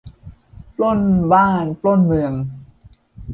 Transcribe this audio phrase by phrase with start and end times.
[0.75, 1.01] ปล้น
[1.33, 2.33] บ้านปล้นเมือง